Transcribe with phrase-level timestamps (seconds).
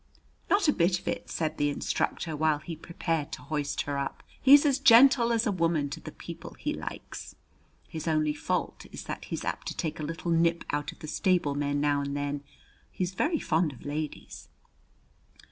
[0.49, 4.23] "Not a bit of it," said the instructor, while he prepared to hoist her up.
[4.41, 7.35] "He's as gentle as a woman to the people he likes.
[7.87, 11.07] His only fault is that he's apt to take a little nip out of the
[11.07, 12.41] stablemen now and then.
[12.91, 14.49] He's very fond of ladies."